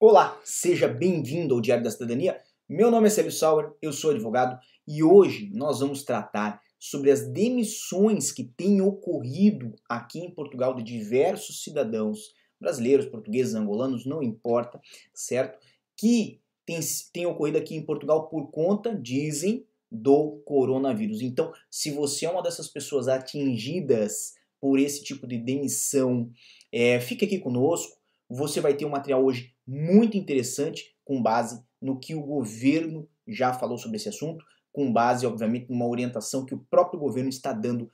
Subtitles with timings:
[0.00, 2.40] Olá, seja bem-vindo ao Diário da Cidadania.
[2.68, 7.26] Meu nome é Célio Sauer, eu sou advogado e hoje nós vamos tratar sobre as
[7.26, 14.80] demissões que têm ocorrido aqui em Portugal de diversos cidadãos brasileiros, portugueses, angolanos, não importa,
[15.12, 15.58] certo?
[15.96, 16.78] Que tem,
[17.12, 21.22] tem ocorrido aqui em Portugal por conta, dizem, do coronavírus.
[21.22, 26.30] Então, se você é uma dessas pessoas atingidas por esse tipo de demissão,
[26.70, 27.98] é, fique aqui conosco.
[28.30, 33.52] Você vai ter um material hoje muito interessante com base no que o governo já
[33.52, 37.90] falou sobre esse assunto, com base, obviamente, numa orientação que o próprio governo está dando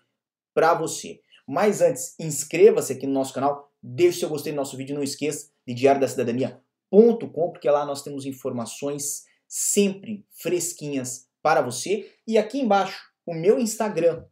[0.55, 1.21] para você.
[1.47, 5.51] Mas antes, inscreva-se aqui no nosso canal, deixe seu gostei no nosso vídeo, não esqueça
[5.67, 12.11] de diariodacidadania.com, porque lá nós temos informações sempre fresquinhas para você.
[12.27, 14.25] E aqui embaixo, o meu Instagram,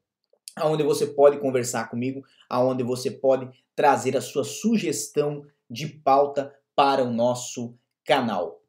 [0.55, 7.05] aonde você pode conversar comigo, aonde você pode trazer a sua sugestão de pauta para
[7.05, 8.62] o nosso canal.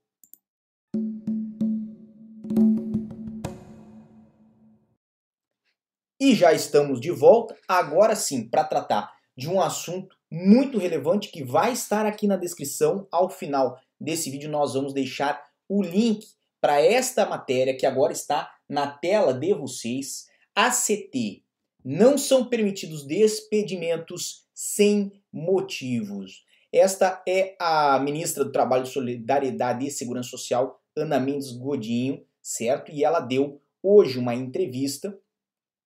[6.20, 11.44] E já estamos de volta, agora sim, para tratar de um assunto muito relevante que
[11.44, 13.08] vai estar aqui na descrição.
[13.12, 16.26] Ao final desse vídeo, nós vamos deixar o link
[16.62, 20.28] para esta matéria que agora está na tela de vocês.
[20.56, 21.44] ACT.
[21.84, 26.46] Não são permitidos despedimentos sem motivos.
[26.74, 32.92] Esta é a ministra do Trabalho, Solidariedade e Segurança Social, Ana Mendes Godinho, certo?
[32.92, 35.16] E ela deu hoje uma entrevista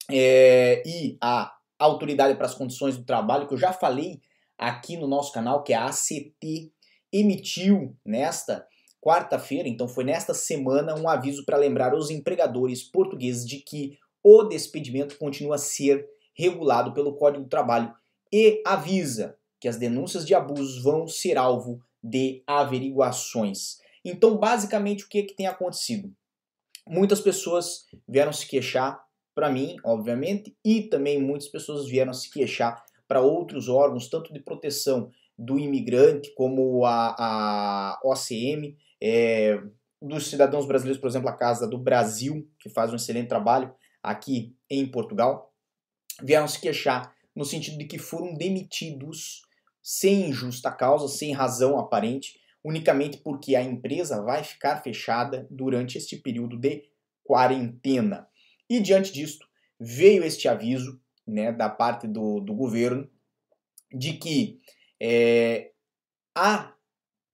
[0.09, 4.21] é, e a Autoridade para as Condições do Trabalho, que eu já falei
[4.57, 6.71] aqui no nosso canal, que é a ACT,
[7.11, 8.65] emitiu nesta
[8.99, 14.43] quarta-feira, então foi nesta semana, um aviso para lembrar os empregadores portugueses de que o
[14.43, 17.93] despedimento continua a ser regulado pelo Código do Trabalho
[18.33, 23.77] e avisa que as denúncias de abusos vão ser alvo de averiguações.
[24.03, 26.13] Então, basicamente, o que, é que tem acontecido?
[26.87, 29.03] Muitas pessoas vieram se queixar
[29.35, 34.39] para mim, obviamente, e também muitas pessoas vieram se queixar para outros órgãos, tanto de
[34.39, 39.61] proteção do imigrante, como a, a OCM, é,
[40.01, 44.55] dos cidadãos brasileiros, por exemplo, a Casa do Brasil, que faz um excelente trabalho aqui
[44.69, 45.53] em Portugal,
[46.23, 49.43] vieram se queixar no sentido de que foram demitidos
[49.89, 56.17] sem justa causa, sem razão aparente, unicamente porque a empresa vai ficar fechada durante este
[56.17, 56.83] período de
[57.23, 58.27] quarentena.
[58.69, 59.47] E diante disto,
[59.79, 63.09] veio este aviso né, da parte do, do governo
[63.89, 64.59] de que
[65.01, 65.71] é,
[66.35, 66.73] a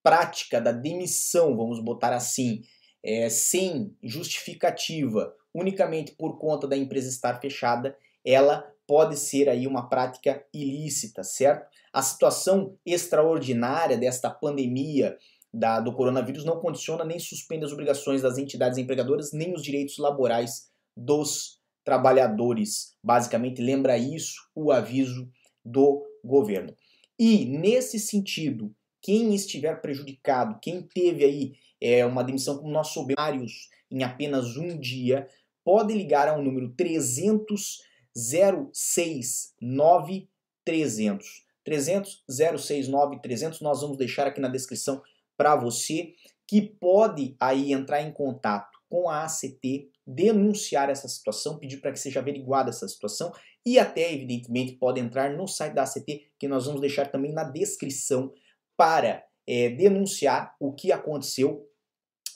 [0.03, 2.61] prática da demissão, vamos botar assim,
[3.01, 9.87] é, sem justificativa, unicamente por conta da empresa estar fechada, ela pode ser aí uma
[9.87, 11.67] prática ilícita, certo?
[11.91, 15.17] A situação extraordinária desta pandemia
[15.53, 19.97] da, do coronavírus não condiciona nem suspende as obrigações das entidades empregadoras, nem os direitos
[19.97, 22.95] laborais dos trabalhadores.
[23.03, 25.29] Basicamente, lembra isso o aviso
[25.63, 26.75] do governo.
[27.19, 33.69] E, nesse sentido, quem estiver prejudicado, quem teve aí é, uma demissão, como nós soubemos,
[33.91, 35.27] em apenas um dia,
[35.63, 37.81] pode ligar ao número 300
[38.15, 40.29] 069
[40.65, 41.43] 300.
[41.63, 45.01] 300 069 300 nós vamos deixar aqui na descrição
[45.37, 46.13] para você
[46.47, 51.99] que pode aí entrar em contato com a ACT, denunciar essa situação, pedir para que
[51.99, 53.31] seja averiguada essa situação
[53.65, 57.43] e até evidentemente pode entrar no site da ACT que nós vamos deixar também na
[57.43, 58.33] descrição
[58.77, 61.67] para é, denunciar o que aconteceu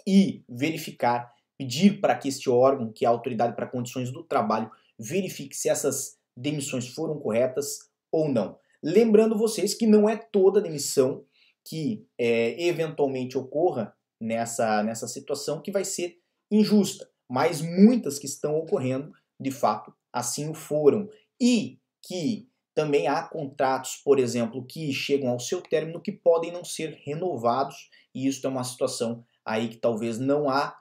[0.05, 4.71] e verificar, pedir para que este órgão, que é a Autoridade para Condições do Trabalho,
[4.99, 7.79] verifique se essas demissões foram corretas
[8.11, 8.57] ou não.
[8.83, 11.25] Lembrando vocês que não é toda demissão
[11.67, 16.17] que é, eventualmente ocorra nessa, nessa situação que vai ser
[16.49, 21.09] injusta, mas muitas que estão ocorrendo, de fato, assim o foram.
[21.41, 26.63] E que também há contratos, por exemplo, que chegam ao seu término que podem não
[26.63, 30.77] ser renovados, e isso é uma situação aí que talvez não há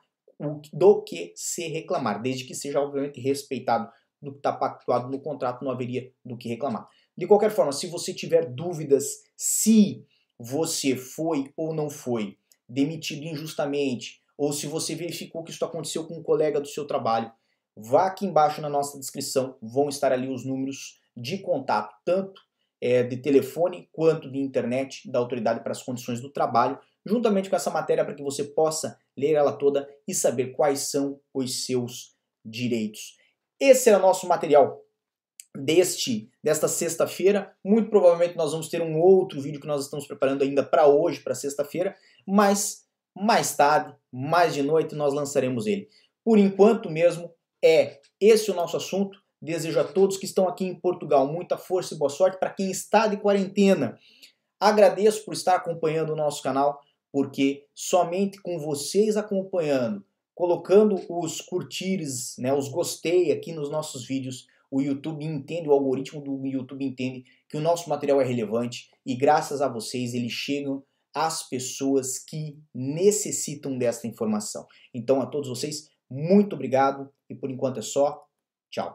[0.72, 3.90] do que se reclamar, desde que seja obviamente respeitado
[4.26, 6.88] do que está pactuado no contrato, não haveria do que reclamar.
[7.16, 10.04] De qualquer forma, se você tiver dúvidas se
[10.38, 12.36] você foi ou não foi
[12.68, 17.30] demitido injustamente, ou se você verificou que isso aconteceu com um colega do seu trabalho,
[17.74, 22.42] vá aqui embaixo na nossa descrição, vão estar ali os números de contato, tanto
[22.80, 27.56] é, de telefone quanto de internet da Autoridade para as Condições do Trabalho, juntamente com
[27.56, 32.14] essa matéria para que você possa ler ela toda e saber quais são os seus
[32.44, 33.16] direitos.
[33.60, 34.82] Esse era nosso material
[35.56, 37.54] deste desta sexta-feira.
[37.64, 41.20] Muito provavelmente nós vamos ter um outro vídeo que nós estamos preparando ainda para hoje,
[41.20, 42.84] para sexta-feira, mas
[43.16, 45.88] mais tarde, mais de noite, nós lançaremos ele.
[46.22, 47.32] Por enquanto mesmo,
[47.64, 49.18] é esse o nosso assunto.
[49.40, 52.38] Desejo a todos que estão aqui em Portugal muita força e boa sorte.
[52.38, 53.98] Para quem está de quarentena,
[54.60, 56.80] agradeço por estar acompanhando o nosso canal,
[57.12, 60.04] porque somente com vocês acompanhando,
[60.36, 66.20] colocando os curtires, né, os gostei aqui nos nossos vídeos, o YouTube entende, o algoritmo
[66.20, 70.78] do YouTube entende que o nosso material é relevante e graças a vocês ele chega
[71.14, 74.66] às pessoas que necessitam desta informação.
[74.92, 78.22] Então a todos vocês, muito obrigado e por enquanto é só.
[78.70, 78.94] Tchau.